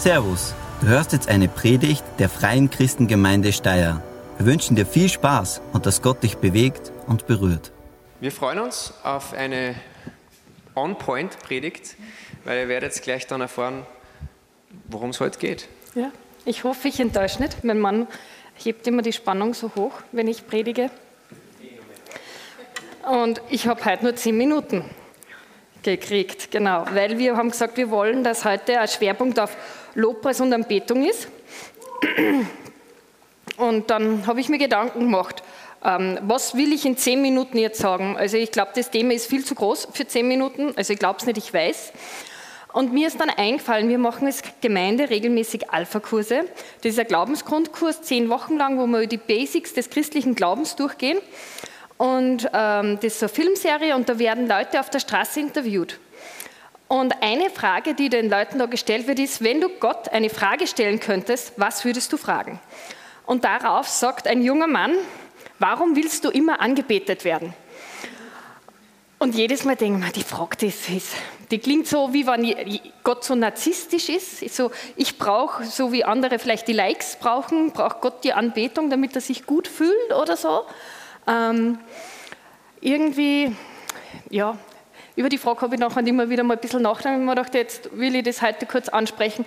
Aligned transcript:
Servus, 0.00 0.54
du 0.80 0.86
hörst 0.86 1.12
jetzt 1.12 1.28
eine 1.28 1.46
Predigt 1.46 2.02
der 2.18 2.30
Freien 2.30 2.70
Christengemeinde 2.70 3.52
Steyr. 3.52 4.02
Wir 4.38 4.46
wünschen 4.46 4.74
dir 4.74 4.86
viel 4.86 5.10
Spaß 5.10 5.60
und 5.74 5.84
dass 5.84 6.00
Gott 6.00 6.22
dich 6.22 6.38
bewegt 6.38 6.90
und 7.06 7.26
berührt. 7.26 7.70
Wir 8.18 8.32
freuen 8.32 8.60
uns 8.60 8.94
auf 9.02 9.34
eine 9.34 9.74
On-Point-Predigt, 10.74 11.96
weil 12.44 12.60
ihr 12.60 12.68
werdet 12.68 12.94
jetzt 12.94 13.02
gleich 13.02 13.26
dann 13.26 13.42
erfahren, 13.42 13.84
worum 14.88 15.10
es 15.10 15.20
heute 15.20 15.38
geht. 15.38 15.68
Ja, 15.94 16.10
ich 16.46 16.64
hoffe, 16.64 16.88
ich 16.88 16.98
enttäusche 16.98 17.42
nicht. 17.42 17.62
Mein 17.62 17.78
Mann 17.78 18.06
hebt 18.54 18.86
immer 18.86 19.02
die 19.02 19.12
Spannung 19.12 19.52
so 19.52 19.70
hoch, 19.76 19.92
wenn 20.12 20.28
ich 20.28 20.46
predige. 20.46 20.90
Und 23.06 23.42
ich 23.50 23.66
habe 23.66 23.84
heute 23.84 24.04
nur 24.04 24.16
zehn 24.16 24.38
Minuten 24.38 24.82
gekriegt, 25.82 26.50
genau, 26.50 26.84
weil 26.92 27.18
wir 27.18 27.36
haben 27.36 27.50
gesagt, 27.50 27.76
wir 27.76 27.90
wollen, 27.90 28.24
dass 28.24 28.44
heute 28.44 28.78
ein 28.80 28.88
Schwerpunkt 28.88 29.38
auf 29.38 29.56
Lobpreis 29.94 30.40
und 30.40 30.52
Anbetung 30.52 31.04
ist. 31.04 31.28
Und 33.56 33.90
dann 33.90 34.26
habe 34.26 34.40
ich 34.40 34.48
mir 34.48 34.58
Gedanken 34.58 35.00
gemacht, 35.00 35.42
ähm, 35.84 36.18
was 36.22 36.54
will 36.54 36.72
ich 36.72 36.84
in 36.84 36.96
zehn 36.96 37.22
Minuten 37.22 37.58
jetzt 37.58 37.80
sagen? 37.80 38.16
Also 38.16 38.36
ich 38.36 38.50
glaube, 38.50 38.72
das 38.74 38.90
Thema 38.90 39.14
ist 39.14 39.26
viel 39.26 39.44
zu 39.44 39.54
groß 39.54 39.88
für 39.92 40.06
zehn 40.06 40.28
Minuten, 40.28 40.72
also 40.76 40.92
ich 40.92 40.98
glaube 40.98 41.18
es 41.20 41.26
nicht, 41.26 41.38
ich 41.38 41.52
weiß. 41.52 41.92
Und 42.72 42.92
mir 42.92 43.08
ist 43.08 43.20
dann 43.20 43.30
eingefallen, 43.30 43.88
wir 43.88 43.98
machen 43.98 44.26
als 44.26 44.42
Gemeinde 44.60 45.10
regelmäßig 45.10 45.70
Alpha-Kurse. 45.70 46.44
Das 46.82 46.92
ist 46.92 47.00
ein 47.00 47.06
Glaubensgrundkurs, 47.06 48.02
zehn 48.02 48.28
Wochen 48.28 48.56
lang, 48.56 48.78
wo 48.78 48.86
wir 48.86 49.06
die 49.08 49.16
Basics 49.16 49.74
des 49.74 49.90
christlichen 49.90 50.36
Glaubens 50.36 50.76
durchgehen. 50.76 51.18
Und 52.00 52.48
ähm, 52.54 52.98
das 53.02 53.16
ist 53.16 53.22
eine 53.22 53.28
Filmserie 53.28 53.94
und 53.94 54.08
da 54.08 54.18
werden 54.18 54.48
Leute 54.48 54.80
auf 54.80 54.88
der 54.88 55.00
Straße 55.00 55.38
interviewt. 55.38 55.98
Und 56.88 57.12
eine 57.20 57.50
Frage, 57.50 57.92
die 57.92 58.08
den 58.08 58.30
Leuten 58.30 58.58
da 58.58 58.64
gestellt 58.64 59.06
wird, 59.06 59.18
ist, 59.18 59.44
wenn 59.44 59.60
du 59.60 59.68
Gott 59.68 60.08
eine 60.08 60.30
Frage 60.30 60.66
stellen 60.66 60.98
könntest, 60.98 61.52
was 61.58 61.84
würdest 61.84 62.10
du 62.10 62.16
fragen? 62.16 62.58
Und 63.26 63.44
darauf 63.44 63.86
sagt 63.86 64.28
ein 64.28 64.40
junger 64.40 64.66
Mann, 64.66 64.94
warum 65.58 65.94
willst 65.94 66.24
du 66.24 66.30
immer 66.30 66.62
angebetet 66.62 67.26
werden? 67.26 67.52
Und 69.18 69.34
jedes 69.34 69.64
Mal 69.64 69.76
denke 69.76 69.98
ich 69.98 70.06
mir, 70.06 70.12
die 70.12 70.22
Frage, 70.22 70.56
das 70.58 70.88
ist, 70.88 71.12
die 71.50 71.58
klingt 71.58 71.86
so, 71.86 72.14
wie 72.14 72.26
wenn 72.26 72.80
Gott 73.04 73.24
so 73.24 73.34
narzisstisch 73.34 74.08
ist. 74.08 74.56
So, 74.56 74.70
ich 74.96 75.18
brauche, 75.18 75.64
so 75.64 75.92
wie 75.92 76.02
andere 76.02 76.38
vielleicht 76.38 76.66
die 76.66 76.72
Likes 76.72 77.16
brauchen, 77.20 77.72
braucht 77.72 78.00
Gott 78.00 78.24
die 78.24 78.32
Anbetung, 78.32 78.88
damit 78.88 79.14
er 79.16 79.20
sich 79.20 79.44
gut 79.44 79.68
fühlt 79.68 80.14
oder 80.18 80.38
so. 80.38 80.64
Ähm, 81.26 81.78
irgendwie, 82.80 83.54
ja, 84.30 84.56
über 85.16 85.28
die 85.28 85.38
Frage 85.38 85.62
habe 85.62 85.74
ich 85.74 85.80
nachher 85.80 86.06
immer 86.06 86.28
wieder 86.30 86.42
mal 86.42 86.54
ein 86.54 86.60
bisschen 86.60 86.82
nachgedacht 86.82 87.16
und 87.16 87.24
mir 87.24 87.34
gedacht, 87.34 87.54
jetzt 87.54 87.96
will 87.96 88.14
ich 88.16 88.24
das 88.24 88.42
heute 88.42 88.66
kurz 88.66 88.88
ansprechen. 88.88 89.44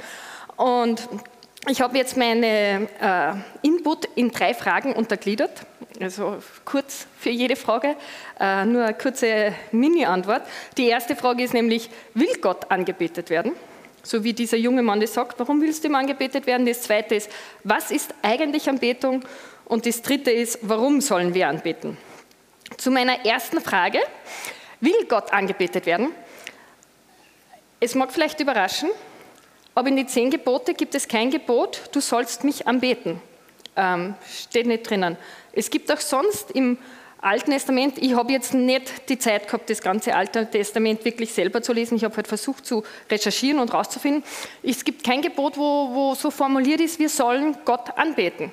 Und 0.55 1.07
ich 1.69 1.81
habe 1.81 1.97
jetzt 1.97 2.17
meine 2.17 2.87
äh, 3.01 3.67
Input 3.67 4.05
in 4.15 4.31
drei 4.31 4.53
Fragen 4.53 4.93
untergliedert, 4.93 5.65
also 5.99 6.37
kurz 6.65 7.07
für 7.17 7.29
jede 7.29 7.55
Frage, 7.55 7.95
äh, 8.39 8.65
nur 8.65 8.83
eine 8.83 8.93
kurze 8.93 9.53
Mini-Antwort. 9.71 10.43
Die 10.77 10.87
erste 10.87 11.15
Frage 11.15 11.43
ist 11.43 11.53
nämlich, 11.53 11.89
will 12.13 12.35
Gott 12.41 12.69
angebetet 12.69 13.29
werden? 13.29 13.53
So 14.03 14.25
wie 14.25 14.33
dieser 14.33 14.57
junge 14.57 14.81
Mann 14.81 14.99
das 14.99 15.13
sagt, 15.13 15.39
warum 15.39 15.61
willst 15.61 15.83
du 15.83 15.87
ihm 15.87 15.95
angebetet 15.95 16.45
werden? 16.45 16.65
Das 16.65 16.81
zweite 16.81 17.15
ist, 17.15 17.31
was 17.63 17.89
ist 17.89 18.13
eigentlich 18.21 18.67
Anbetung? 18.67 19.23
Und 19.65 19.85
das 19.85 20.01
dritte 20.01 20.31
ist, 20.31 20.59
warum 20.61 21.01
sollen 21.01 21.33
wir 21.33 21.47
anbeten? 21.47 21.97
Zu 22.77 22.91
meiner 22.91 23.25
ersten 23.25 23.61
Frage, 23.61 23.99
will 24.79 25.05
Gott 25.07 25.31
angebetet 25.31 25.85
werden? 25.85 26.09
Es 27.79 27.95
mag 27.95 28.11
vielleicht 28.11 28.39
überraschen, 28.39 28.89
aber 29.75 29.89
in 29.89 29.95
die 29.95 30.05
zehn 30.05 30.29
Gebote 30.29 30.73
gibt 30.73 30.95
es 30.95 31.07
kein 31.07 31.31
Gebot, 31.31 31.81
du 31.91 31.99
sollst 31.99 32.43
mich 32.43 32.67
anbeten. 32.67 33.21
Ähm, 33.75 34.15
steht 34.29 34.67
nicht 34.67 34.89
drinnen. 34.89 35.17
Es 35.51 35.69
gibt 35.69 35.91
auch 35.91 35.99
sonst 35.99 36.51
im 36.51 36.77
Alten 37.21 37.51
Testament, 37.51 37.97
ich 37.99 38.15
habe 38.15 38.33
jetzt 38.33 38.53
nicht 38.53 39.09
die 39.09 39.17
Zeit 39.17 39.47
gehabt, 39.47 39.69
das 39.69 39.81
ganze 39.81 40.13
Alte 40.13 40.49
Testament 40.49 41.05
wirklich 41.05 41.31
selber 41.31 41.61
zu 41.61 41.71
lesen. 41.71 41.95
Ich 41.95 42.03
habe 42.03 42.15
halt 42.17 42.27
versucht 42.27 42.65
zu 42.65 42.83
recherchieren 43.09 43.59
und 43.59 43.73
rauszufinden. 43.73 44.23
Es 44.61 44.83
gibt 44.83 45.03
kein 45.03 45.21
Gebot, 45.21 45.57
wo, 45.57 45.89
wo 45.93 46.15
so 46.15 46.29
formuliert 46.29 46.81
ist, 46.81 46.99
wir 46.99 47.09
sollen 47.09 47.57
Gott 47.65 47.97
anbeten 47.97 48.51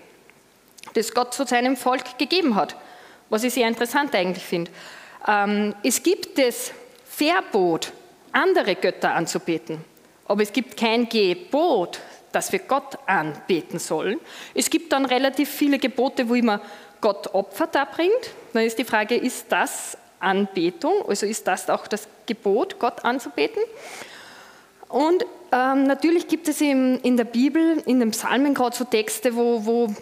das 0.94 1.14
Gott 1.14 1.34
zu 1.34 1.46
seinem 1.46 1.76
Volk 1.76 2.18
gegeben 2.18 2.54
hat, 2.54 2.76
was 3.28 3.44
ich 3.44 3.54
sehr 3.54 3.68
interessant 3.68 4.14
eigentlich 4.14 4.44
finde. 4.44 4.70
Ähm, 5.26 5.74
es 5.82 6.02
gibt 6.02 6.38
das 6.38 6.72
Verbot, 7.04 7.92
andere 8.32 8.74
Götter 8.74 9.14
anzubeten, 9.14 9.84
aber 10.26 10.42
es 10.42 10.52
gibt 10.52 10.76
kein 10.76 11.08
Gebot, 11.08 12.00
dass 12.32 12.52
wir 12.52 12.60
Gott 12.60 12.98
anbeten 13.06 13.78
sollen. 13.78 14.18
Es 14.54 14.70
gibt 14.70 14.92
dann 14.92 15.04
relativ 15.04 15.50
viele 15.50 15.78
Gebote, 15.78 16.28
wo 16.28 16.34
immer 16.34 16.60
Gott 17.00 17.34
Opfer 17.34 17.66
darbringt. 17.66 18.30
Dann 18.52 18.64
ist 18.64 18.78
die 18.78 18.84
Frage, 18.84 19.16
ist 19.16 19.46
das 19.48 19.98
Anbetung? 20.20 21.04
Also 21.08 21.26
ist 21.26 21.46
das 21.48 21.68
auch 21.68 21.86
das 21.86 22.06
Gebot, 22.26 22.78
Gott 22.78 23.04
anzubeten? 23.04 23.62
Und 24.88 25.24
ähm, 25.52 25.84
natürlich 25.84 26.28
gibt 26.28 26.48
es 26.48 26.60
in, 26.60 27.00
in 27.00 27.16
der 27.16 27.24
Bibel, 27.24 27.82
in 27.86 28.00
den 28.00 28.10
Psalmen 28.10 28.54
gerade 28.54 28.76
so 28.76 28.84
Texte, 28.84 29.34
wo, 29.34 29.64
wo 29.64 29.94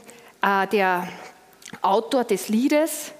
äh, 0.42 0.66
der 0.68 1.08
Autor 1.82 2.24
des 2.24 2.48
Liedes 2.48 3.12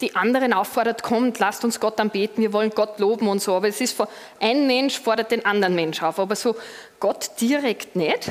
die 0.00 0.14
anderen 0.14 0.52
auffordert, 0.52 1.02
kommt, 1.02 1.38
lasst 1.38 1.64
uns 1.64 1.80
Gott 1.80 1.98
anbeten, 2.00 2.42
wir 2.42 2.52
wollen 2.52 2.70
Gott 2.70 2.98
loben 2.98 3.28
und 3.28 3.40
so. 3.40 3.54
Aber 3.54 3.68
es 3.68 3.80
ist, 3.80 3.96
ein 4.40 4.66
Mensch 4.66 5.00
fordert 5.00 5.30
den 5.30 5.44
anderen 5.44 5.74
Mensch 5.74 6.02
auf, 6.02 6.18
aber 6.18 6.36
so 6.36 6.54
Gott 7.00 7.30
direkt 7.40 7.96
nicht. 7.96 8.30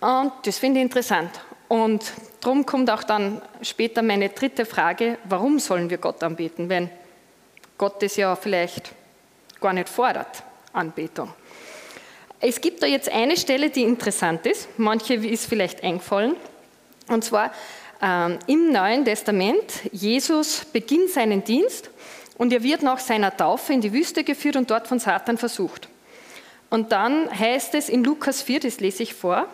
Und 0.00 0.32
das 0.44 0.58
finde 0.58 0.80
ich 0.80 0.84
interessant. 0.84 1.30
Und 1.68 2.12
darum 2.40 2.66
kommt 2.66 2.90
auch 2.90 3.04
dann 3.04 3.40
später 3.62 4.02
meine 4.02 4.30
dritte 4.30 4.66
Frage, 4.66 5.18
warum 5.24 5.60
sollen 5.60 5.88
wir 5.88 5.98
Gott 5.98 6.22
anbeten, 6.22 6.68
wenn 6.68 6.90
Gott 7.78 8.02
es 8.02 8.16
ja 8.16 8.34
vielleicht 8.34 8.92
gar 9.60 9.72
nicht 9.72 9.88
fordert, 9.88 10.42
Anbetung. 10.72 11.32
Es 12.40 12.60
gibt 12.60 12.82
da 12.82 12.86
jetzt 12.86 13.10
eine 13.10 13.36
Stelle, 13.36 13.70
die 13.70 13.82
interessant 13.82 14.46
ist, 14.46 14.68
manche 14.78 15.14
ist 15.14 15.46
vielleicht 15.46 15.84
eingefallen. 15.84 16.34
Und 17.10 17.24
zwar 17.24 17.52
ähm, 18.00 18.38
im 18.46 18.72
Neuen 18.72 19.04
Testament, 19.04 19.64
Jesus 19.92 20.64
beginnt 20.72 21.10
seinen 21.10 21.44
Dienst 21.44 21.90
und 22.38 22.52
er 22.52 22.62
wird 22.62 22.82
nach 22.82 23.00
seiner 23.00 23.36
Taufe 23.36 23.72
in 23.72 23.80
die 23.80 23.92
Wüste 23.92 24.24
geführt 24.24 24.56
und 24.56 24.70
dort 24.70 24.86
von 24.86 25.00
Satan 25.00 25.36
versucht. 25.36 25.88
Und 26.70 26.92
dann 26.92 27.28
heißt 27.36 27.74
es 27.74 27.88
in 27.88 28.04
Lukas 28.04 28.42
4, 28.42 28.60
das 28.60 28.80
lese 28.80 29.02
ich 29.02 29.12
vor, 29.12 29.46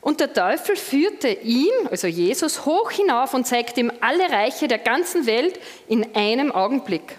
und 0.00 0.20
der 0.20 0.32
Teufel 0.32 0.76
führte 0.76 1.28
ihn, 1.28 1.72
also 1.90 2.06
Jesus, 2.06 2.64
hoch 2.64 2.90
hinauf 2.90 3.34
und 3.34 3.46
zeigte 3.46 3.80
ihm 3.80 3.92
alle 4.00 4.30
Reiche 4.30 4.66
der 4.66 4.78
ganzen 4.78 5.26
Welt 5.26 5.60
in 5.88 6.14
einem 6.14 6.52
Augenblick. 6.52 7.16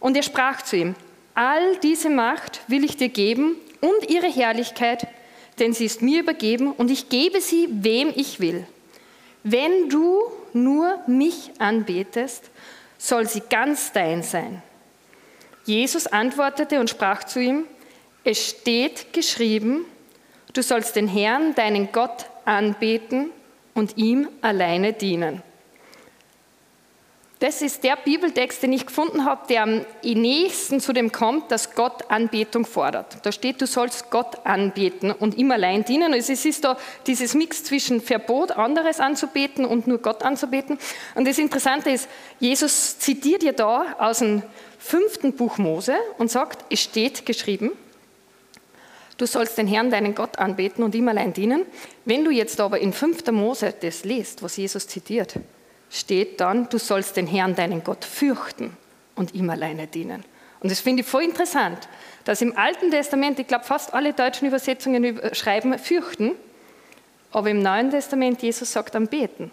Und 0.00 0.16
er 0.16 0.22
sprach 0.22 0.62
zu 0.62 0.76
ihm, 0.76 0.94
all 1.34 1.76
diese 1.76 2.10
Macht 2.10 2.60
will 2.66 2.84
ich 2.84 2.96
dir 2.96 3.10
geben 3.10 3.56
und 3.80 4.10
ihre 4.10 4.26
Herrlichkeit, 4.26 5.06
denn 5.58 5.72
sie 5.72 5.84
ist 5.84 6.02
mir 6.02 6.20
übergeben 6.20 6.72
und 6.72 6.90
ich 6.90 7.08
gebe 7.08 7.40
sie, 7.40 7.68
wem 7.70 8.12
ich 8.16 8.40
will. 8.40 8.66
Wenn 9.48 9.88
du 9.88 10.24
nur 10.54 10.98
mich 11.06 11.52
anbetest, 11.60 12.50
soll 12.98 13.28
sie 13.28 13.42
ganz 13.48 13.92
dein 13.92 14.24
sein. 14.24 14.60
Jesus 15.64 16.08
antwortete 16.08 16.80
und 16.80 16.90
sprach 16.90 17.22
zu 17.22 17.38
ihm, 17.38 17.64
es 18.24 18.44
steht 18.44 19.12
geschrieben, 19.12 19.84
du 20.52 20.64
sollst 20.64 20.96
den 20.96 21.06
Herrn, 21.06 21.54
deinen 21.54 21.92
Gott, 21.92 22.26
anbeten 22.44 23.30
und 23.72 23.96
ihm 23.96 24.28
alleine 24.42 24.92
dienen. 24.92 25.42
Das 27.46 27.62
ist 27.62 27.84
der 27.84 27.94
Bibeltext, 27.94 28.60
den 28.64 28.72
ich 28.72 28.86
gefunden 28.86 29.24
habe, 29.24 29.46
der 29.48 29.62
am 29.62 29.86
nächsten 30.02 30.80
zu 30.80 30.92
dem 30.92 31.12
kommt, 31.12 31.52
dass 31.52 31.76
Gott 31.76 32.10
Anbetung 32.10 32.66
fordert. 32.66 33.18
Da 33.22 33.30
steht, 33.30 33.60
du 33.60 33.68
sollst 33.68 34.10
Gott 34.10 34.44
anbeten 34.44 35.12
und 35.12 35.36
ihm 35.36 35.52
allein 35.52 35.84
dienen. 35.84 36.12
Also 36.12 36.32
es 36.32 36.44
ist 36.44 36.64
da 36.64 36.76
dieses 37.06 37.34
Mix 37.34 37.62
zwischen 37.62 38.00
Verbot, 38.00 38.50
anderes 38.50 38.98
anzubeten 38.98 39.64
und 39.64 39.86
nur 39.86 39.98
Gott 39.98 40.24
anzubeten. 40.24 40.76
Und 41.14 41.28
das 41.28 41.38
Interessante 41.38 41.90
ist, 41.90 42.08
Jesus 42.40 42.98
zitiert 42.98 43.44
ja 43.44 43.52
da 43.52 43.94
aus 44.00 44.18
dem 44.18 44.42
fünften 44.80 45.34
Buch 45.34 45.56
Mose 45.56 45.94
und 46.18 46.32
sagt, 46.32 46.64
es 46.68 46.80
steht 46.80 47.26
geschrieben, 47.26 47.70
du 49.18 49.26
sollst 49.26 49.56
den 49.56 49.68
Herrn, 49.68 49.92
deinen 49.92 50.16
Gott 50.16 50.40
anbeten 50.40 50.82
und 50.82 50.96
ihm 50.96 51.06
allein 51.06 51.32
dienen. 51.32 51.64
Wenn 52.06 52.24
du 52.24 52.32
jetzt 52.32 52.58
aber 52.58 52.80
in 52.80 52.92
5. 52.92 53.24
Mose 53.30 53.72
das 53.80 54.02
liest, 54.02 54.42
was 54.42 54.56
Jesus 54.56 54.88
zitiert, 54.88 55.38
steht 55.90 56.40
dann, 56.40 56.68
du 56.68 56.78
sollst 56.78 57.16
den 57.16 57.26
Herrn, 57.26 57.54
deinen 57.54 57.84
Gott, 57.84 58.04
fürchten 58.04 58.76
und 59.14 59.34
ihm 59.34 59.50
alleine 59.50 59.86
dienen. 59.86 60.24
Und 60.60 60.70
das 60.70 60.80
finde 60.80 61.02
ich 61.02 61.08
voll 61.08 61.22
interessant, 61.22 61.88
dass 62.24 62.42
im 62.42 62.56
Alten 62.56 62.90
Testament, 62.90 63.38
ich 63.38 63.46
glaube, 63.46 63.64
fast 63.64 63.94
alle 63.94 64.12
deutschen 64.12 64.48
Übersetzungen 64.48 65.20
schreiben 65.32 65.78
fürchten, 65.78 66.32
aber 67.30 67.50
im 67.50 67.60
Neuen 67.60 67.90
Testament 67.90 68.42
Jesus 68.42 68.72
sagt 68.72 68.96
am 68.96 69.06
Beten. 69.06 69.50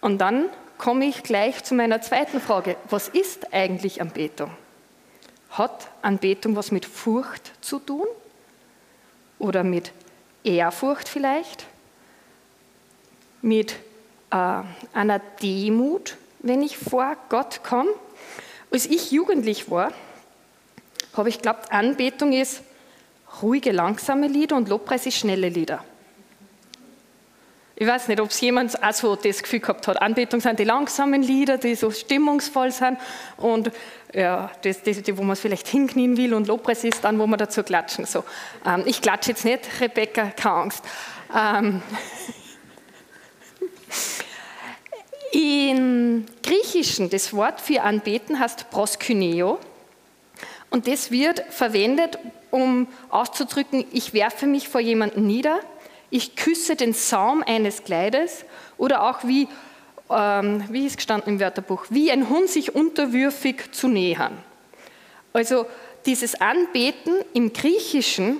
Und 0.00 0.18
dann 0.18 0.46
komme 0.78 1.04
ich 1.04 1.22
gleich 1.22 1.62
zu 1.62 1.74
meiner 1.74 2.00
zweiten 2.00 2.40
Frage. 2.40 2.76
Was 2.90 3.08
ist 3.08 3.52
eigentlich 3.54 4.00
Anbetung? 4.00 4.50
Hat 5.50 5.88
Anbetung 6.02 6.56
was 6.56 6.72
mit 6.72 6.84
Furcht 6.84 7.52
zu 7.60 7.78
tun? 7.78 8.06
oder 9.42 9.64
mit 9.64 9.92
Ehrfurcht 10.44 11.08
vielleicht, 11.08 11.66
mit 13.42 13.72
äh, 13.72 13.74
einer 14.32 15.18
Demut, 15.42 16.16
wenn 16.40 16.62
ich 16.62 16.78
vor 16.78 17.16
Gott 17.28 17.62
komme. 17.62 17.90
Als 18.70 18.86
ich 18.86 19.10
jugendlich 19.10 19.70
war, 19.70 19.92
habe 21.14 21.28
ich 21.28 21.36
geglaubt, 21.36 21.70
Anbetung 21.70 22.32
ist 22.32 22.62
ruhige, 23.42 23.72
langsame 23.72 24.26
Lieder 24.28 24.56
und 24.56 24.68
Lobpreis 24.68 25.06
ist 25.06 25.18
schnelle 25.18 25.48
Lieder. 25.48 25.84
Ich 27.74 27.86
weiß 27.86 28.08
nicht, 28.08 28.20
ob 28.20 28.30
es 28.30 28.40
jemand 28.40 28.82
auch 28.82 28.92
so 28.92 29.16
das 29.16 29.42
Gefühl 29.42 29.60
gehabt 29.60 29.88
hat. 29.88 30.00
Anbetung 30.00 30.40
sind 30.40 30.58
die 30.58 30.64
langsamen 30.64 31.22
Lieder, 31.22 31.58
die 31.58 31.74
so 31.74 31.90
stimmungsvoll 31.90 32.70
sind 32.70 32.98
und 33.38 33.72
ja, 34.14 34.50
das, 34.62 34.82
das, 34.82 34.98
wo 35.16 35.22
man 35.22 35.32
es 35.32 35.40
vielleicht 35.40 35.66
hinknien 35.68 36.16
will 36.16 36.34
und 36.34 36.46
Lobpreis 36.46 36.84
ist 36.84 37.02
dann, 37.02 37.18
wo 37.18 37.26
man 37.26 37.38
dazu 37.38 37.62
klatschen. 37.62 38.04
So, 38.04 38.24
ähm, 38.66 38.84
ich 38.86 39.00
klatsche 39.00 39.30
jetzt 39.30 39.44
nicht, 39.44 39.80
Rebecca, 39.80 40.30
keine 40.30 40.54
Angst. 40.54 40.84
Ähm, 41.34 41.82
Im 45.42 46.24
Griechischen, 46.44 47.10
das 47.10 47.32
Wort 47.32 47.60
für 47.60 47.82
Anbeten 47.82 48.38
heißt 48.38 48.70
proskyneo 48.70 49.58
und 50.70 50.86
das 50.86 51.10
wird 51.10 51.42
verwendet, 51.50 52.16
um 52.52 52.86
auszudrücken, 53.08 53.84
ich 53.90 54.14
werfe 54.14 54.46
mich 54.46 54.68
vor 54.68 54.80
jemanden 54.80 55.26
nieder, 55.26 55.58
ich 56.10 56.36
küsse 56.36 56.76
den 56.76 56.92
Saum 56.92 57.42
eines 57.44 57.82
Kleides 57.82 58.44
oder 58.78 59.02
auch 59.02 59.24
wie, 59.24 59.48
ähm, 60.10 60.62
wie 60.70 60.86
ist 60.86 60.96
gestanden 60.96 61.32
im 61.32 61.40
Wörterbuch, 61.40 61.86
wie 61.90 62.12
ein 62.12 62.28
Hund 62.28 62.48
sich 62.48 62.76
unterwürfig 62.76 63.72
zu 63.72 63.88
nähern. 63.88 64.38
Also 65.32 65.66
dieses 66.06 66.40
Anbeten 66.40 67.14
im 67.34 67.52
Griechischen 67.52 68.36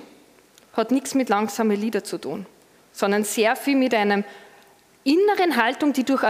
hat 0.71 0.91
nichts 0.91 1.15
mit 1.15 1.27
langsamen 1.27 1.75
Lieder 1.75 2.05
zu 2.05 2.17
tun, 2.17 2.45
sondern 2.93 3.25
sehr 3.25 3.57
viel 3.57 3.75
mit 3.75 3.93
einer 3.93 4.23
inneren 5.03 5.57
Haltung, 5.61 5.91
die 5.91 6.05
durch 6.05 6.23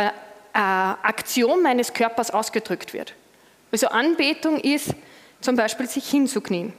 eine 0.54 1.04
Aktion 1.04 1.62
meines 1.62 1.94
Körpers 1.94 2.32
ausgedrückt 2.32 2.94
wird. 2.94 3.14
Also 3.72 3.88
Anbetung 3.88 4.60
ist 4.60 4.94
zum 5.42 5.56
Beispiel 5.56 5.88
sich 5.88 6.10
hinzuknien 6.10 6.74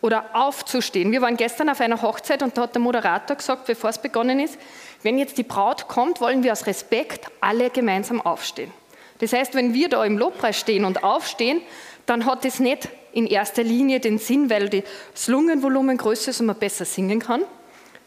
oder 0.00 0.34
aufzustehen. 0.34 1.12
Wir 1.12 1.20
waren 1.20 1.36
gestern 1.36 1.68
auf 1.68 1.80
einer 1.80 2.00
Hochzeit 2.00 2.42
und 2.42 2.56
da 2.56 2.62
hat 2.62 2.74
der 2.74 2.82
Moderator 2.82 3.36
gesagt, 3.36 3.66
bevor 3.66 3.90
es 3.90 3.98
begonnen 3.98 4.40
ist, 4.40 4.58
wenn 5.02 5.18
jetzt 5.18 5.36
die 5.38 5.42
Braut 5.42 5.88
kommt, 5.88 6.20
wollen 6.20 6.42
wir 6.42 6.52
aus 6.52 6.66
Respekt 6.66 7.26
alle 7.40 7.70
gemeinsam 7.70 8.20
aufstehen. 8.20 8.70
Das 9.18 9.32
heißt, 9.32 9.54
wenn 9.54 9.74
wir 9.74 9.88
da 9.88 10.04
im 10.04 10.18
Lobpreis 10.18 10.58
stehen 10.58 10.84
und 10.84 11.04
aufstehen, 11.04 11.60
dann 12.06 12.26
hat 12.26 12.44
es 12.44 12.58
nicht 12.58 12.88
in 13.12 13.26
erster 13.26 13.62
Linie 13.62 14.00
den 14.00 14.18
Sinn, 14.18 14.50
weil 14.50 14.68
das 14.68 15.28
Lungenvolumen 15.28 15.96
größer 15.96 16.30
ist 16.30 16.40
und 16.40 16.46
man 16.46 16.56
besser 16.56 16.84
singen 16.84 17.20
kann, 17.20 17.42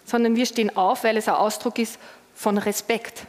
sondern 0.04 0.36
wir 0.36 0.46
stehen 0.46 0.76
auf, 0.76 1.04
weil 1.04 1.16
es 1.18 1.28
ein 1.28 1.36
Ausdruck 1.36 1.80
ist 1.80 2.00
von 2.34 2.58
Respekt. 2.58 3.28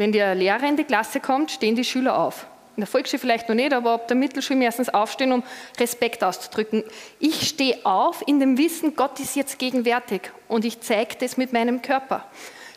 Wenn 0.00 0.12
der 0.12 0.34
Lehrer 0.34 0.66
in 0.66 0.78
die 0.78 0.84
Klasse 0.84 1.20
kommt, 1.20 1.50
stehen 1.50 1.76
die 1.76 1.84
Schüler 1.84 2.18
auf 2.18 2.46
in 2.74 2.80
der 2.80 2.86
Volksschule 2.86 3.20
vielleicht 3.20 3.50
noch 3.50 3.54
nicht, 3.54 3.74
aber 3.74 3.90
ab 3.90 4.08
der 4.08 4.16
Mittelschule 4.16 4.58
meistens 4.58 4.88
aufstehen, 4.88 5.32
um 5.32 5.42
Respekt 5.78 6.24
auszudrücken. 6.24 6.82
Ich 7.18 7.46
stehe 7.46 7.84
auf 7.84 8.22
in 8.26 8.40
dem 8.40 8.56
Wissen, 8.56 8.96
Gott 8.96 9.20
ist 9.20 9.36
jetzt 9.36 9.58
gegenwärtig 9.58 10.30
und 10.48 10.64
ich 10.64 10.80
zeige 10.80 11.16
das 11.20 11.36
mit 11.36 11.52
meinem 11.52 11.82
Körper. 11.82 12.24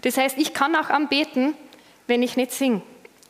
Das 0.01 0.17
heißt, 0.17 0.37
ich 0.37 0.53
kann 0.53 0.75
auch 0.75 0.89
anbeten, 0.89 1.53
wenn 2.07 2.21
ich 2.21 2.35
nicht 2.35 2.51
singe, 2.51 2.81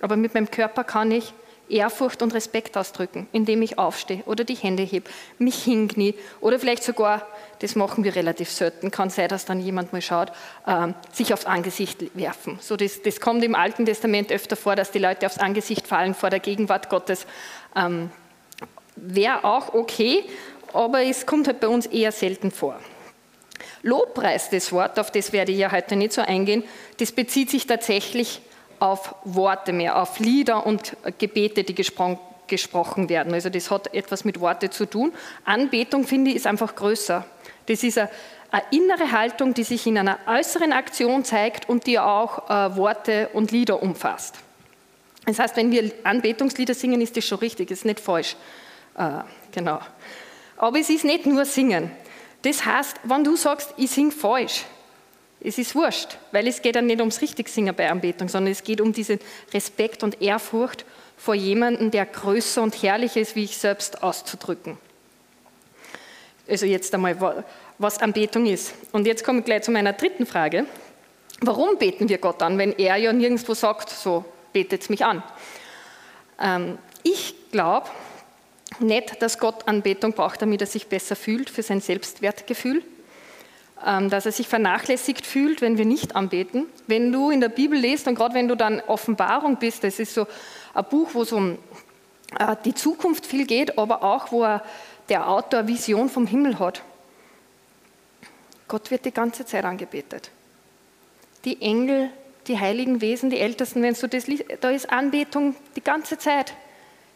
aber 0.01 0.16
mit 0.16 0.34
meinem 0.34 0.50
Körper 0.50 0.84
kann 0.84 1.12
ich 1.12 1.31
Ehrfurcht 1.69 2.21
und 2.21 2.33
Respekt 2.33 2.77
ausdrücken, 2.77 3.27
indem 3.31 3.62
ich 3.62 3.80
aufstehe 3.80 4.24
oder 4.25 4.44
die 4.44 4.56
Hände 4.56 4.83
hebe, 4.83 5.10
mich 5.39 5.63
hinknie 5.63 6.13
oder 6.42 6.60
vielleicht 6.60 6.83
sogar, 6.83 7.25
das 7.60 7.75
machen 7.75 8.04
wir 8.04 8.15
relativ 8.15 8.50
selten, 8.50 8.92
kann 8.92 9.10
sein, 9.10 9.30
dass 9.30 9.45
dann 9.45 9.60
jemand 9.60 9.94
mal 9.94 10.01
schaut, 10.01 10.31
äh, 10.65 10.89
sich 11.12 11.33
aufs 11.33 11.45
Angesicht 11.45 12.15
werfen. 12.15 12.60
So 12.62 12.75
das, 12.75 13.01
das, 13.01 13.21
kommt 13.21 13.44
im 13.44 13.56
Alten 13.56 13.86
Testament 13.86 14.31
öfter 14.31 14.56
vor, 14.56 14.75
dass 14.75 14.92
die 14.92 15.00
Leute 15.00 15.25
aufs 15.25 15.38
Angesicht 15.38 15.88
fallen 15.88 16.13
vor 16.13 16.30
der 16.30 16.39
Gegenwart 16.39 16.89
Gottes. 16.89 17.25
Ähm, 17.75 18.12
Wäre 18.95 19.44
auch 19.44 19.74
okay, 19.74 20.24
aber 20.71 21.04
es 21.04 21.25
kommt 21.25 21.48
halt 21.48 21.59
bei 21.59 21.68
uns 21.68 21.88
eher 21.88 22.12
selten 22.12 22.51
vor. 22.51 22.80
Lobpreis, 23.81 24.50
das 24.50 24.71
Wort, 24.71 25.00
auf 25.00 25.12
das 25.12 25.33
werde 25.33 25.51
ich 25.51 25.57
ja 25.57 25.71
heute 25.71 25.95
nicht 25.95 26.13
so 26.13 26.21
eingehen, 26.21 26.63
das 27.00 27.12
bezieht 27.12 27.50
sich 27.50 27.68
tatsächlich 27.68 28.42
auf 28.83 29.15
Worte 29.24 29.71
mehr, 29.71 29.97
auf 29.97 30.19
Lieder 30.19 30.65
und 30.65 30.97
Gebete, 31.18 31.63
die 31.63 31.74
gesprochen 31.74 33.07
werden. 33.07 33.33
Also 33.33 33.50
das 33.50 33.71
hat 33.71 33.94
etwas 33.94 34.25
mit 34.25 34.41
Worte 34.41 34.69
zu 34.69 34.85
tun. 34.85 35.13
Anbetung, 35.45 36.06
finde 36.06 36.31
ich, 36.31 36.35
ist 36.35 36.47
einfach 36.47 36.75
größer. 36.75 37.25
Das 37.68 37.81
ist 37.81 37.97
eine, 37.97 38.09
eine 38.51 38.63
innere 38.71 39.13
Haltung, 39.13 39.53
die 39.53 39.63
sich 39.63 39.88
in 39.88 39.97
einer 39.97 40.19
äußeren 40.27 40.74
Aktion 40.74 41.24
zeigt 41.24 41.69
und 41.69 41.88
die 41.88 41.97
auch 41.97 42.50
äh, 42.50 42.75
Worte 42.75 43.30
und 43.31 43.51
Lieder 43.51 43.81
umfasst. 43.81 44.35
Das 45.25 45.39
heißt, 45.39 45.56
wenn 45.56 45.71
wir 45.71 45.89
Anbetungslieder 46.03 46.74
singen, 46.74 47.00
ist 47.00 47.15
das 47.15 47.25
schon 47.25 47.39
richtig, 47.39 47.71
ist 47.71 47.85
nicht 47.85 48.01
falsch. 48.01 48.35
Äh, 48.97 49.21
genau. 49.53 49.80
Aber 50.57 50.77
es 50.77 50.89
ist 50.89 51.06
nicht 51.06 51.25
nur 51.25 51.45
Singen. 51.45 51.89
Das 52.41 52.65
heißt, 52.65 53.00
wenn 53.06 53.24
du 53.24 53.38
sagst, 53.38 53.74
ich 53.77 53.91
singe 53.91 54.12
falsch, 54.12 54.65
es 55.44 55.57
ist 55.57 55.75
wurscht, 55.75 56.18
weil 56.31 56.48
es 56.48 56.62
geht 56.62 56.75
ja 56.75 56.81
nicht 56.81 57.00
ums 57.00 57.22
Richtigsingen 57.22 57.75
bei 57.75 57.90
Anbetung, 57.90 58.30
sondern 58.30 58.51
es 58.51 58.63
geht 58.63 58.80
um 58.80 58.94
diesen 58.94 59.19
Respekt 59.54 60.04
und 60.04 60.22
Ehrfurcht 60.22 60.86
vor 61.18 61.36
jemandem, 61.36 61.92
der 61.92 62.06
größer 62.06 62.62
und 62.62 62.81
herrlicher 62.81 63.22
ist, 63.22 63.36
wie 63.36 63.44
ich 63.44 63.57
selbst 63.57 64.04
auszudrücken. 64.04 64.78
Also 66.48 66.66
jetzt 66.66 66.94
einmal, 66.94 67.45
was 67.78 68.00
Anbetung 68.00 68.45
ist. 68.45 68.74
Und 68.92 69.07
jetzt 69.07 69.24
komme 69.24 69.40
ich 69.40 69.45
gleich 69.45 69.63
zu 69.63 69.72
meiner 69.72 69.94
dritten 69.94 70.25
Frage. 70.25 70.66
Warum 71.42 71.78
beten 71.78 72.10
wir 72.10 72.18
Gott 72.18 72.42
an, 72.42 72.57
wenn 72.57 72.74
er 72.74 72.98
ja 72.98 73.12
nirgendwo 73.12 73.54
sagt, 73.54 73.90
so 73.90 74.25
betet 74.54 74.90
mich 74.90 75.04
an? 75.04 75.24
Ähm, 76.40 76.78
ich 77.04 77.36
glaube 77.51 77.90
nicht, 78.80 79.22
dass 79.22 79.38
Gott 79.38 79.68
Anbetung 79.68 80.13
braucht, 80.13 80.42
damit 80.42 80.62
er 80.62 80.68
sich 80.68 80.88
besser 80.88 81.16
fühlt, 81.16 81.50
für 81.50 81.63
sein 81.63 81.81
Selbstwertgefühl, 81.81 82.84
dass 83.83 84.25
er 84.25 84.31
sich 84.31 84.47
vernachlässigt 84.47 85.25
fühlt, 85.25 85.62
wenn 85.62 85.77
wir 85.77 85.85
nicht 85.85 86.15
anbeten. 86.15 86.68
Wenn 86.88 87.12
du 87.12 87.31
in 87.31 87.41
der 87.41 87.50
Bibel 87.50 87.77
liest 87.77 88.07
und 88.07 88.15
gerade 88.15 88.33
wenn 88.33 88.47
du 88.47 88.56
dann 88.56 88.80
Offenbarung 88.81 89.57
bist, 89.57 89.83
das 89.83 90.00
ist 90.00 90.13
so 90.13 90.25
ein 90.74 90.85
Buch, 90.85 91.09
wo 91.13 91.24
es 91.24 91.31
um 91.31 91.57
äh, 92.39 92.56
die 92.63 92.74
Zukunft 92.74 93.25
viel 93.25 93.45
geht, 93.45 93.77
aber 93.77 94.03
auch, 94.03 94.31
wo 94.31 94.47
der 95.09 95.30
Autor 95.30 95.59
eine 95.59 95.68
Vision 95.68 96.09
vom 96.09 96.27
Himmel 96.27 96.59
hat. 96.59 96.81
Gott 98.68 98.90
wird 98.90 99.06
die 99.06 99.11
ganze 99.11 99.45
Zeit 99.45 99.66
angebetet. 99.66 100.31
Die 101.45 101.61
Engel, 101.61 102.09
die 102.47 102.59
heiligen 102.59 103.02
Wesen, 103.02 103.30
die 103.30 103.40
Ältesten, 103.40 103.81
wenn 103.81 103.94
du 103.94 104.07
das 104.07 104.28
liest, 104.28 104.45
da 104.61 104.69
ist 104.69 104.90
Anbetung 104.90 105.56
die 105.75 105.83
ganze 105.83 106.18
Zeit. 106.18 106.54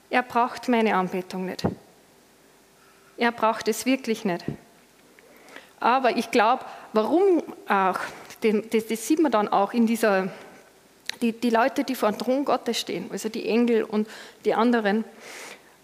Er 0.10 0.22
braucht 0.22 0.68
meine 0.68 0.96
Anbetung 0.96 1.46
nicht. 1.46 1.64
Er 3.18 3.32
braucht 3.32 3.68
es 3.68 3.86
wirklich 3.86 4.26
nicht. 4.26 4.44
Aber 5.80 6.18
ich 6.18 6.32
glaube, 6.32 6.66
warum 6.94 7.44
auch, 7.68 8.00
das, 8.42 8.88
das, 8.88 9.08
sieht 9.08 9.20
man 9.20 9.32
dann 9.32 9.48
auch 9.48 9.74
in 9.74 9.86
dieser, 9.86 10.30
die, 11.22 11.32
die 11.32 11.50
Leute, 11.50 11.84
die 11.84 11.96
vor 11.96 12.12
dem 12.12 12.18
Thron 12.18 12.46
Gottes 12.46 12.80
stehen, 12.80 13.10
also 13.12 13.30
die 13.30 13.48
Engel 13.48 13.84
und 13.84 14.08
die 14.46 14.54
anderen, 14.54 15.04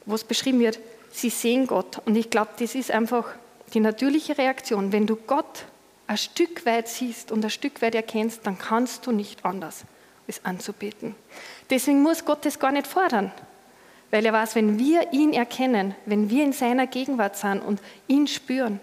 wo 0.06 0.16
es 0.16 0.24
beschrieben 0.24 0.60
wird, 0.60 0.80
sie 1.12 1.30
sehen 1.30 1.68
Gott. 1.68 2.02
Und 2.06 2.16
ich 2.16 2.30
glaube, 2.30 2.52
das 2.60 2.76
ist 2.76 2.92
einfach 2.92 3.28
die 3.74 3.80
natürliche 3.80 4.38
Reaktion. 4.38 4.92
Wenn 4.92 5.08
du 5.08 5.16
Gott 5.16 5.66
ein 6.08 6.18
Stück 6.18 6.66
weit 6.66 6.88
siehst 6.88 7.32
und 7.32 7.44
ein 7.44 7.52
Stück 7.52 7.82
weit 7.82 7.96
erkennst, 7.96 8.46
dann 8.46 8.58
kannst 8.58 9.06
du 9.06 9.12
nicht 9.12 9.46
anders, 9.46 9.84
als 10.28 10.44
anzubeten. 10.44 11.16
Deswegen 11.70 12.02
muss 12.02 12.26
Gott 12.26 12.46
das 12.46 12.60
gar 12.60 12.72
nicht 12.72 12.88
fordern. 12.88 13.32
Weil 14.12 14.26
er 14.26 14.34
weiß, 14.34 14.56
wenn 14.56 14.78
wir 14.78 15.12
ihn 15.12 15.34
erkennen, 15.34 15.96
wenn 16.06 16.30
wir 16.30 16.44
in 16.44 16.54
seiner 16.54 16.86
Gegenwart 16.86 17.36
sind 17.36 17.62
und 17.62 17.82
ihn 18.08 18.28
spüren, 18.28 18.80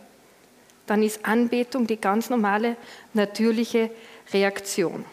dann 0.90 1.04
ist 1.04 1.24
Anbetung 1.24 1.86
die 1.86 2.00
ganz 2.00 2.30
normale, 2.30 2.74
natürliche 3.14 3.90
Reaktion. 4.32 5.04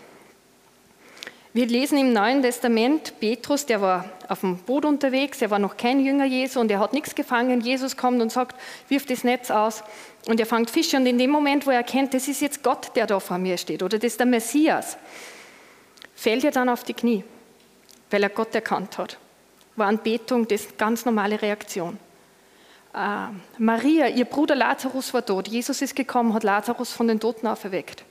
Wir 1.53 1.67
lesen 1.67 1.99
im 1.99 2.13
Neuen 2.13 2.41
Testament, 2.41 3.13
Petrus, 3.19 3.67
der 3.67 3.79
war 3.79 4.09
auf 4.27 4.39
dem 4.39 4.57
Boot 4.57 4.85
unterwegs, 4.85 5.39
er 5.39 5.51
war 5.51 5.59
noch 5.59 5.77
kein 5.77 6.03
Jünger 6.03 6.25
Jesu 6.25 6.59
und 6.59 6.71
er 6.71 6.79
hat 6.79 6.93
nichts 6.93 7.13
gefangen. 7.13 7.61
Jesus 7.61 7.95
kommt 7.95 8.23
und 8.23 8.31
sagt, 8.31 8.59
wirf 8.89 9.05
das 9.05 9.23
Netz 9.23 9.51
aus 9.51 9.83
und 10.25 10.39
er 10.39 10.47
fängt 10.47 10.71
Fische. 10.71 10.97
Und 10.97 11.05
in 11.05 11.19
dem 11.19 11.29
Moment, 11.29 11.67
wo 11.67 11.69
er 11.69 11.77
erkennt, 11.77 12.15
das 12.15 12.27
ist 12.27 12.41
jetzt 12.41 12.63
Gott, 12.63 12.95
der 12.95 13.05
da 13.05 13.19
vor 13.19 13.37
mir 13.37 13.57
steht 13.59 13.83
oder 13.83 13.99
das 13.99 14.13
ist 14.13 14.19
der 14.19 14.25
Messias, 14.25 14.97
fällt 16.15 16.43
er 16.43 16.51
dann 16.51 16.69
auf 16.69 16.85
die 16.85 16.95
Knie, 16.95 17.23
weil 18.09 18.23
er 18.23 18.29
Gott 18.29 18.55
erkannt 18.55 18.97
hat. 18.97 19.19
War 19.75 19.85
Anbetung 19.85 20.47
das 20.47 20.75
ganz 20.75 21.05
normale 21.05 21.39
Reaktion. 21.39 21.99
Äh, 22.97 23.27
Maria, 23.59 24.07
ihr 24.07 24.25
Bruder 24.25 24.55
Lazarus 24.55 25.13
war 25.13 25.23
tot. 25.23 25.47
Jesus 25.47 25.83
ist 25.83 25.95
gekommen, 25.95 26.33
hat 26.33 26.43
Lazarus 26.43 26.91
von 26.91 27.07
den 27.07 27.19
Toten 27.19 27.45
auferweckt. 27.45 28.03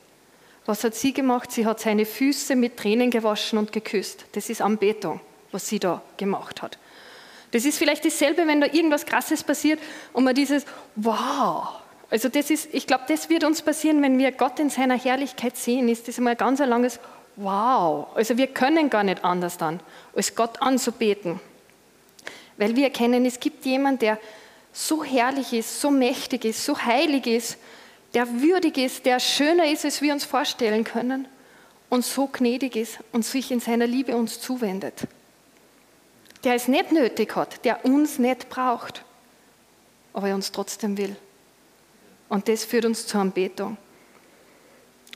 Was 0.64 0.84
hat 0.84 0.94
sie 0.94 1.12
gemacht? 1.12 1.50
Sie 1.50 1.66
hat 1.66 1.80
seine 1.80 2.06
Füße 2.06 2.54
mit 2.54 2.76
Tränen 2.76 3.10
gewaschen 3.10 3.58
und 3.58 3.72
geküsst. 3.72 4.26
Das 4.32 4.48
ist 4.48 4.62
Anbetung, 4.62 5.20
was 5.50 5.66
sie 5.66 5.80
da 5.80 6.02
gemacht 6.16 6.62
hat. 6.62 6.78
Das 7.50 7.64
ist 7.64 7.78
vielleicht 7.78 8.04
dasselbe, 8.04 8.46
wenn 8.46 8.60
da 8.60 8.66
irgendwas 8.68 9.06
Krasses 9.06 9.42
passiert 9.42 9.80
und 10.12 10.24
man 10.24 10.34
dieses 10.34 10.64
Wow, 10.94 11.80
Also 12.10 12.28
das 12.28 12.50
ist, 12.50 12.72
ich 12.72 12.86
glaube, 12.86 13.04
das 13.08 13.28
wird 13.28 13.42
uns 13.42 13.62
passieren, 13.62 14.02
wenn 14.02 14.18
wir 14.18 14.30
Gott 14.30 14.60
in 14.60 14.70
seiner 14.70 14.98
Herrlichkeit 14.98 15.56
sehen, 15.56 15.88
ist 15.88 16.06
das 16.06 16.18
einmal 16.18 16.34
ein 16.34 16.38
ganz 16.38 16.60
langes 16.60 17.00
Wow. 17.34 18.08
Also 18.14 18.36
wir 18.36 18.46
können 18.46 18.88
gar 18.88 19.02
nicht 19.02 19.24
anders 19.24 19.58
dann, 19.58 19.80
als 20.14 20.34
Gott 20.36 20.62
anzubeten. 20.62 21.40
Weil 22.56 22.76
wir 22.76 22.84
erkennen, 22.84 23.26
es 23.26 23.40
gibt 23.40 23.64
jemanden, 23.66 23.98
der 24.00 24.18
so 24.76 25.02
herrlich 25.02 25.54
ist, 25.54 25.80
so 25.80 25.90
mächtig 25.90 26.44
ist, 26.44 26.62
so 26.64 26.78
heilig 26.78 27.26
ist, 27.26 27.56
der 28.12 28.42
würdig 28.42 28.76
ist, 28.76 29.06
der 29.06 29.20
schöner 29.20 29.70
ist, 29.70 29.86
als 29.86 30.02
wir 30.02 30.12
uns 30.12 30.24
vorstellen 30.24 30.84
können 30.84 31.26
und 31.88 32.04
so 32.04 32.26
gnädig 32.26 32.76
ist 32.76 32.98
und 33.12 33.24
sich 33.24 33.50
in 33.50 33.60
seiner 33.60 33.86
Liebe 33.86 34.14
uns 34.14 34.38
zuwendet. 34.38 35.06
Der 36.44 36.54
es 36.54 36.68
nicht 36.68 36.92
nötig 36.92 37.34
hat, 37.36 37.64
der 37.64 37.86
uns 37.86 38.18
nicht 38.18 38.50
braucht, 38.50 39.02
aber 40.12 40.28
er 40.28 40.34
uns 40.34 40.52
trotzdem 40.52 40.98
will. 40.98 41.16
Und 42.28 42.48
das 42.48 42.64
führt 42.64 42.84
uns 42.84 43.06
zur 43.06 43.22
Anbetung. 43.22 43.78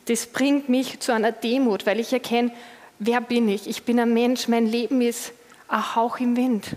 Das 0.06 0.26
bringt 0.26 0.70
mich 0.70 1.00
zu 1.00 1.12
einer 1.12 1.32
Demut, 1.32 1.84
weil 1.84 2.00
ich 2.00 2.14
erkenne, 2.14 2.50
wer 2.98 3.20
bin 3.20 3.48
ich? 3.48 3.68
Ich 3.68 3.82
bin 3.82 4.00
ein 4.00 4.14
Mensch, 4.14 4.48
mein 4.48 4.66
Leben 4.66 5.02
ist 5.02 5.32
ein 5.68 5.94
Hauch 5.94 6.18
im 6.18 6.36
Wind. 6.36 6.76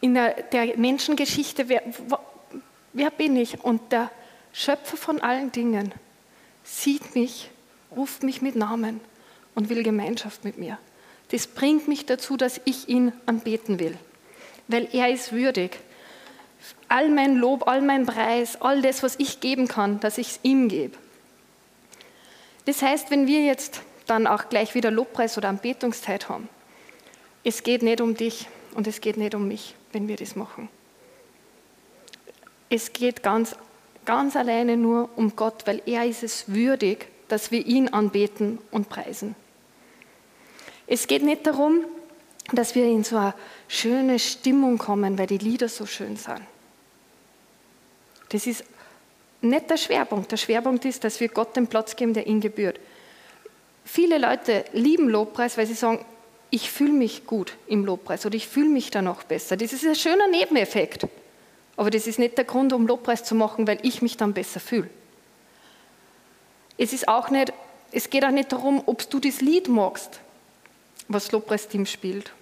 In 0.00 0.14
der, 0.14 0.76
Menschengeschichte, 0.76 1.68
wer, 1.68 1.82
wer 2.92 3.10
bin 3.10 3.36
ich? 3.36 3.62
Und 3.64 3.92
der 3.92 4.10
Schöpfer 4.52 4.96
von 4.96 5.20
allen 5.20 5.52
Dingen 5.52 5.92
sieht 6.62 7.14
mich, 7.14 7.50
ruft 7.94 8.22
mich 8.22 8.42
mit 8.42 8.54
Namen 8.54 9.00
und 9.54 9.68
will 9.68 9.82
Gemeinschaft 9.82 10.44
mit 10.44 10.58
mir. 10.58 10.78
Das 11.30 11.46
bringt 11.46 11.88
mich 11.88 12.06
dazu, 12.06 12.36
dass 12.36 12.60
ich 12.64 12.88
ihn 12.88 13.12
anbeten 13.26 13.78
will, 13.78 13.96
weil 14.68 14.88
er 14.92 15.10
ist 15.10 15.32
würdig. 15.32 15.78
All 16.88 17.08
mein 17.08 17.36
Lob, 17.36 17.68
all 17.68 17.82
mein 17.82 18.06
Preis, 18.06 18.60
all 18.60 18.82
das, 18.82 19.02
was 19.02 19.16
ich 19.18 19.40
geben 19.40 19.68
kann, 19.68 20.00
dass 20.00 20.18
ich 20.18 20.28
es 20.28 20.40
ihm 20.42 20.68
gebe. 20.68 20.96
Das 22.64 22.82
heißt, 22.82 23.10
wenn 23.10 23.26
wir 23.26 23.42
jetzt 23.44 23.82
dann 24.06 24.26
auch 24.26 24.48
gleich 24.48 24.74
wieder 24.74 24.90
Lobpreis 24.90 25.38
oder 25.38 25.48
Anbetungszeit 25.48 26.28
haben, 26.28 26.48
es 27.44 27.62
geht 27.62 27.82
nicht 27.82 28.00
um 28.00 28.14
dich 28.14 28.46
und 28.78 28.86
es 28.86 29.00
geht 29.00 29.16
nicht 29.16 29.34
um 29.34 29.48
mich, 29.48 29.74
wenn 29.90 30.06
wir 30.06 30.14
das 30.14 30.36
machen. 30.36 30.68
Es 32.70 32.92
geht 32.92 33.24
ganz, 33.24 33.56
ganz 34.04 34.36
alleine 34.36 34.76
nur 34.76 35.08
um 35.16 35.34
Gott, 35.34 35.66
weil 35.66 35.82
er 35.84 36.06
ist 36.06 36.22
es 36.22 36.44
würdig, 36.46 37.08
dass 37.26 37.50
wir 37.50 37.66
ihn 37.66 37.88
anbeten 37.88 38.60
und 38.70 38.88
preisen. 38.88 39.34
Es 40.86 41.08
geht 41.08 41.24
nicht 41.24 41.44
darum, 41.44 41.86
dass 42.52 42.76
wir 42.76 42.84
in 42.84 43.02
so 43.02 43.16
eine 43.16 43.34
schöne 43.66 44.20
Stimmung 44.20 44.78
kommen, 44.78 45.18
weil 45.18 45.26
die 45.26 45.38
Lieder 45.38 45.68
so 45.68 45.84
schön 45.84 46.16
sind. 46.16 46.40
Das 48.28 48.46
ist 48.46 48.62
nicht 49.40 49.68
der 49.68 49.76
Schwerpunkt. 49.76 50.30
Der 50.30 50.36
Schwerpunkt 50.36 50.84
ist, 50.84 51.02
dass 51.02 51.18
wir 51.18 51.30
Gott 51.30 51.56
den 51.56 51.66
Platz 51.66 51.96
geben, 51.96 52.14
der 52.14 52.28
ihm 52.28 52.40
gebührt. 52.40 52.78
Viele 53.84 54.18
Leute 54.18 54.64
lieben 54.72 55.08
Lobpreis, 55.08 55.58
weil 55.58 55.66
sie 55.66 55.74
sagen, 55.74 56.04
ich 56.50 56.70
fühle 56.70 56.92
mich 56.92 57.26
gut 57.26 57.56
im 57.66 57.84
Lobpreis 57.84 58.24
oder 58.24 58.34
ich 58.34 58.48
fühle 58.48 58.68
mich 58.68 58.90
da 58.90 59.02
noch 59.02 59.24
besser. 59.24 59.56
Das 59.56 59.72
ist 59.72 59.84
ein 59.84 59.94
schöner 59.94 60.28
Nebeneffekt. 60.28 61.06
Aber 61.76 61.90
das 61.90 62.06
ist 62.06 62.18
nicht 62.18 62.36
der 62.36 62.44
Grund, 62.44 62.72
um 62.72 62.86
Lobpreis 62.86 63.22
zu 63.22 63.34
machen, 63.34 63.66
weil 63.66 63.78
ich 63.82 64.02
mich 64.02 64.16
dann 64.16 64.32
besser 64.32 64.60
fühle. 64.60 64.90
Es 66.76 66.92
ist 66.92 67.06
auch 67.08 67.30
nicht, 67.30 67.52
es 67.92 68.10
geht 68.10 68.24
auch 68.24 68.30
nicht 68.30 68.52
darum, 68.52 68.82
ob 68.86 69.08
du 69.10 69.20
das 69.20 69.40
Lied 69.40 69.68
magst 69.68 70.20
was 71.08 71.32
Lobpreisteam 71.32 71.86
spielt. 71.86 72.32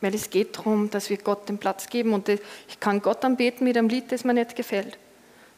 Weil 0.00 0.14
es 0.14 0.30
geht 0.30 0.56
darum, 0.56 0.90
dass 0.90 1.10
wir 1.10 1.18
Gott 1.18 1.48
den 1.48 1.58
Platz 1.58 1.88
geben 1.88 2.14
und 2.14 2.28
ich 2.28 2.40
kann 2.80 3.02
Gott 3.02 3.24
anbeten 3.24 3.64
mit 3.64 3.76
einem 3.76 3.88
Lied, 3.88 4.10
das 4.10 4.24
mir 4.24 4.32
nicht 4.32 4.56
gefällt. 4.56 4.98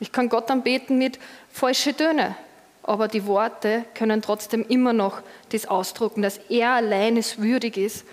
Ich 0.01 0.11
kann 0.11 0.29
Gott 0.29 0.51
anbeten 0.51 0.99
mit 0.99 1.19
falschen 1.53 1.97
Tönen, 1.97 2.35
aber 2.83 3.09
die 3.09 3.27
Worte 3.27 3.85
können 3.95 4.23
trotzdem 4.23 4.65
immer 4.69 4.93
noch 4.93 5.23
das 5.51 5.67
ausdrucken, 5.67 6.23
dass 6.23 6.39
er 6.49 6.71
allein 6.71 7.17
es 7.17 7.39
würdig 7.39 7.77
ist 7.77 8.05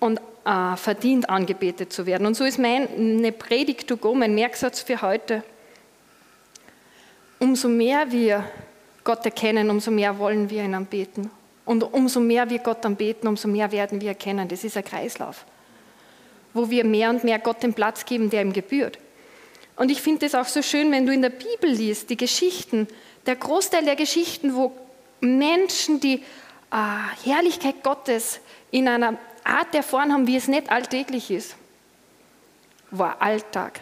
und 0.00 0.20
äh, 0.44 0.76
verdient 0.76 1.28
angebetet 1.28 1.92
zu 1.92 2.06
werden. 2.06 2.26
Und 2.26 2.34
so 2.34 2.44
ist 2.44 2.58
meine 2.58 3.32
Predigt 3.32 3.86
to 3.88 3.96
go, 3.96 4.14
mein 4.14 4.34
Merksatz 4.34 4.80
für 4.80 5.02
heute. 5.02 5.42
Umso 7.38 7.68
mehr 7.68 8.10
wir 8.10 8.44
Gott 9.04 9.24
erkennen, 9.24 9.70
umso 9.70 9.90
mehr 9.90 10.18
wollen 10.18 10.50
wir 10.50 10.64
ihn 10.64 10.74
anbeten. 10.74 11.30
Und 11.64 11.82
umso 11.82 12.20
mehr 12.20 12.48
wir 12.48 12.60
Gott 12.60 12.84
anbeten, 12.86 13.28
umso 13.28 13.46
mehr 13.46 13.70
werden 13.72 14.00
wir 14.00 14.08
erkennen. 14.08 14.48
Das 14.48 14.64
ist 14.64 14.76
ein 14.76 14.84
Kreislauf, 14.84 15.44
wo 16.54 16.70
wir 16.70 16.84
mehr 16.84 17.10
und 17.10 17.24
mehr 17.24 17.38
Gott 17.38 17.62
den 17.62 17.74
Platz 17.74 18.06
geben, 18.06 18.30
der 18.30 18.40
ihm 18.40 18.54
gebührt. 18.54 18.98
Und 19.78 19.90
ich 19.90 20.02
finde 20.02 20.26
es 20.26 20.34
auch 20.34 20.46
so 20.46 20.60
schön, 20.60 20.90
wenn 20.90 21.06
du 21.06 21.12
in 21.12 21.22
der 21.22 21.30
Bibel 21.30 21.70
liest, 21.70 22.10
die 22.10 22.16
Geschichten, 22.16 22.88
der 23.26 23.36
Großteil 23.36 23.84
der 23.84 23.94
Geschichten, 23.94 24.56
wo 24.56 24.72
Menschen 25.20 26.00
die 26.00 26.14
äh, 26.72 27.24
Herrlichkeit 27.24 27.84
Gottes 27.84 28.40
in 28.72 28.88
einer 28.88 29.16
Art 29.44 29.72
erfahren 29.74 30.12
haben, 30.12 30.26
wie 30.26 30.36
es 30.36 30.48
nicht 30.48 30.70
alltäglich 30.70 31.30
ist, 31.30 31.54
war 32.90 33.22
Alltag. 33.22 33.80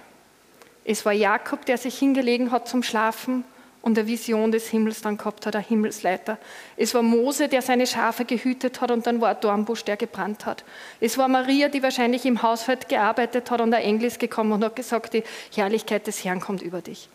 Es 0.85 1.07
war 1.07 1.13
Jakob, 1.13 1.65
der 1.65 1.79
sich 1.79 1.99
hingelegen 1.99 2.51
hat 2.51 2.69
zum 2.69 2.83
Schlafen 2.83 3.45
und 3.87 3.97
eine 3.97 4.09
Vision 4.09 4.51
des 4.51 4.67
Himmels 4.67 5.01
dann 5.01 5.17
gehabt 5.17 5.47
hat, 5.47 5.55
ein 5.55 5.63
Himmelsleiter. 5.63 6.39
Es 6.77 6.93
war 6.93 7.03
Mose, 7.03 7.47
der 7.47 7.63
seine 7.63 7.87
Schafe 7.87 8.25
gehütet 8.25 8.81
hat 8.81 8.91
und 8.91 9.07
dann 9.07 9.21
war 9.21 9.29
ein 9.29 9.41
Dornbusch, 9.41 9.85
der 9.85 9.97
gebrannt 9.97 10.45
hat. 10.45 10.65
Es 10.99 11.17
war 11.19 11.29
Maria, 11.29 11.69
die 11.69 11.85
wahrscheinlich 11.85 12.27
im 12.27 12.43
Haushalt 12.43 12.89
gearbeitet 12.89 13.49
hat 13.49 13.61
und 13.61 13.73
ein 13.73 13.83
Engel 13.85 14.07
ist 14.07 14.19
gekommen 14.19 14.51
und 14.51 14.65
hat 14.65 14.75
gesagt, 14.75 15.15
die 15.15 15.23
Herrlichkeit 15.55 16.05
des 16.09 16.25
Herrn 16.25 16.41
kommt 16.41 16.63
über 16.63 16.83
dich. 16.83 17.09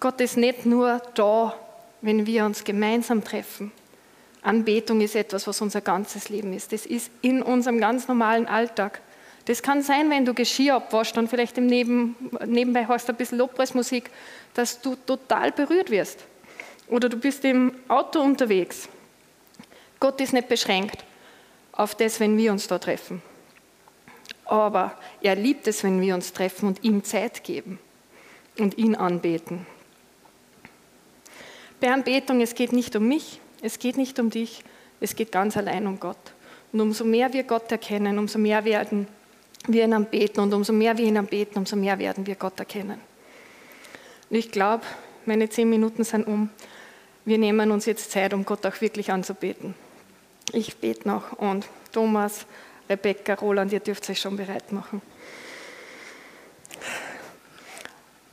Gott 0.00 0.20
ist 0.20 0.36
nicht 0.36 0.66
nur 0.66 1.00
da, 1.14 1.54
wenn 2.00 2.26
wir 2.26 2.46
uns 2.46 2.64
gemeinsam 2.64 3.22
treffen. 3.22 3.70
Anbetung 4.42 5.00
ist 5.00 5.14
etwas, 5.14 5.46
was 5.46 5.60
unser 5.60 5.82
ganzes 5.82 6.30
Leben 6.30 6.52
ist. 6.52 6.72
Das 6.72 6.84
ist 6.84 7.12
in 7.22 7.42
unserem 7.42 7.78
ganz 7.78 8.08
normalen 8.08 8.48
Alltag. 8.48 9.02
Das 9.50 9.64
kann 9.64 9.82
sein, 9.82 10.08
wenn 10.10 10.24
du 10.24 10.32
Geschirr 10.32 10.76
abwaschst 10.76 11.18
und 11.18 11.26
vielleicht 11.26 11.58
im 11.58 11.66
Neben, 11.66 12.14
nebenbei 12.46 12.86
hast 12.86 13.10
ein 13.10 13.16
bisschen 13.16 13.38
Lobpreismusik, 13.38 14.08
dass 14.54 14.80
du 14.80 14.94
total 14.94 15.50
berührt 15.50 15.90
wirst. 15.90 16.20
Oder 16.86 17.08
du 17.08 17.16
bist 17.16 17.44
im 17.44 17.74
Auto 17.88 18.20
unterwegs. 18.20 18.88
Gott 19.98 20.20
ist 20.20 20.32
nicht 20.32 20.46
beschränkt 20.46 21.04
auf 21.72 21.96
das, 21.96 22.20
wenn 22.20 22.36
wir 22.36 22.52
uns 22.52 22.68
da 22.68 22.78
treffen. 22.78 23.22
Aber 24.44 24.96
er 25.20 25.34
liebt 25.34 25.66
es, 25.66 25.82
wenn 25.82 26.00
wir 26.00 26.14
uns 26.14 26.32
treffen 26.32 26.68
und 26.68 26.84
ihm 26.84 27.02
Zeit 27.02 27.42
geben 27.42 27.80
und 28.56 28.78
ihn 28.78 28.94
anbeten. 28.94 29.66
Bei 31.80 31.90
Anbetung, 31.92 32.40
es 32.40 32.54
geht 32.54 32.72
nicht 32.72 32.94
um 32.94 33.08
mich, 33.08 33.40
es 33.62 33.80
geht 33.80 33.96
nicht 33.96 34.20
um 34.20 34.30
dich, 34.30 34.62
es 35.00 35.16
geht 35.16 35.32
ganz 35.32 35.56
allein 35.56 35.88
um 35.88 35.98
Gott. 35.98 36.34
Und 36.72 36.80
umso 36.80 37.04
mehr 37.04 37.32
wir 37.32 37.42
Gott 37.42 37.72
erkennen, 37.72 38.16
umso 38.16 38.38
mehr 38.38 38.64
werden 38.64 39.08
wir 39.66 39.84
ihn 39.84 39.92
anbeten 39.92 40.42
und 40.42 40.52
umso 40.52 40.72
mehr 40.72 40.96
wir 40.96 41.06
ihn 41.06 41.18
anbeten, 41.18 41.58
umso 41.58 41.76
mehr 41.76 41.98
werden 41.98 42.26
wir 42.26 42.34
Gott 42.34 42.58
erkennen. 42.58 43.00
Und 44.28 44.36
ich 44.36 44.50
glaube, 44.50 44.84
meine 45.26 45.48
zehn 45.48 45.68
Minuten 45.68 46.04
sind 46.04 46.26
um. 46.26 46.50
Wir 47.24 47.38
nehmen 47.38 47.70
uns 47.70 47.86
jetzt 47.86 48.10
Zeit, 48.10 48.32
um 48.32 48.44
Gott 48.44 48.64
auch 48.64 48.80
wirklich 48.80 49.12
anzubeten. 49.12 49.74
Ich 50.52 50.76
bete 50.78 51.06
noch 51.06 51.32
und 51.34 51.66
Thomas, 51.92 52.46
Rebecca, 52.88 53.34
Roland, 53.34 53.72
ihr 53.72 53.80
dürft 53.80 54.08
euch 54.10 54.20
schon 54.20 54.36
bereit 54.36 54.72
machen. 54.72 55.02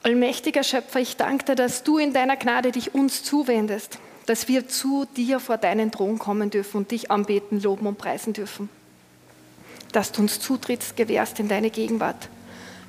Allmächtiger 0.03 0.63
Schöpfer, 0.63 0.99
ich 0.99 1.17
danke 1.17 1.45
dir, 1.45 1.55
dass 1.55 1.83
du 1.83 1.97
in 1.97 2.13
deiner 2.13 2.37
Gnade 2.37 2.71
dich 2.71 2.95
uns 2.95 3.23
zuwendest, 3.23 3.99
dass 4.25 4.47
wir 4.47 4.67
zu 4.67 5.05
dir 5.17 5.39
vor 5.39 5.57
deinen 5.57 5.91
Thron 5.91 6.17
kommen 6.17 6.49
dürfen 6.49 6.77
und 6.77 6.91
dich 6.91 7.11
anbeten, 7.11 7.61
loben 7.61 7.87
und 7.87 7.97
preisen 7.97 8.33
dürfen 8.33 8.69
dass 9.91 10.11
du 10.11 10.21
uns 10.21 10.39
Zutritt 10.39 10.95
gewährst 10.95 11.39
in 11.39 11.47
deine 11.47 11.69
Gegenwart. 11.69 12.29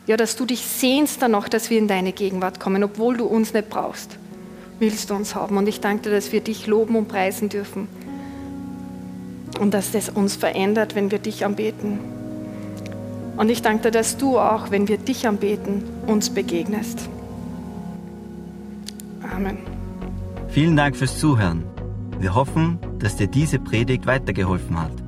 Ja, 0.07 0.17
dass 0.17 0.37
du 0.37 0.47
dich 0.47 0.61
sehnst 0.61 1.21
danach, 1.21 1.49
dass 1.49 1.71
wir 1.71 1.79
in 1.79 1.89
deine 1.89 2.13
Gegenwart 2.13 2.61
kommen, 2.61 2.83
obwohl 2.83 3.17
du 3.17 3.27
uns 3.27 3.53
nicht 3.53 3.69
brauchst. 3.69 4.17
Willst 4.79 5.11
du 5.11 5.15
uns 5.15 5.35
haben. 5.35 5.57
Und 5.57 5.69
ich 5.69 5.81
danke 5.81 6.05
dir, 6.05 6.11
dass 6.11 6.33
wir 6.33 6.41
dich 6.41 6.67
loben 6.67 6.97
und 6.97 7.09
preisen 7.09 7.49
dürfen. 7.49 7.89
Und 9.61 9.75
dass 9.75 9.93
das 9.93 10.09
uns 10.09 10.37
verändert, 10.37 10.95
wenn 10.95 11.11
wir 11.11 11.19
dich 11.19 11.45
anbeten. 11.45 11.99
Und 13.37 13.51
ich 13.51 13.63
danke 13.63 13.85
dir, 13.85 13.91
dass 13.91 14.17
du 14.17 14.39
auch, 14.39 14.71
wenn 14.71 14.89
wir 14.89 14.99
dich 14.99 15.27
anbeten, 15.27 15.85
uns 16.07 16.31
begegnest. 16.31 17.09
Amen. 19.23 19.59
Vielen 20.49 20.77
Dank 20.77 20.97
fürs 20.97 21.19
Zuhören. 21.19 21.65
Wir 22.19 22.35
hoffen, 22.35 22.79
dass 22.99 23.17
dir 23.17 23.29
diese 23.29 23.59
Predigt 23.59 24.07
weitergeholfen 24.07 24.81
hat. 24.81 25.08